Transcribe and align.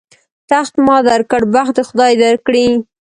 تخت 0.51 0.73
ما 0.85 0.97
در 1.07 1.21
کړ، 1.31 1.41
بخت 1.53 1.73
دې 1.77 1.83
خدای 1.89 2.13
در 2.23 2.35
کړي. 2.45 2.67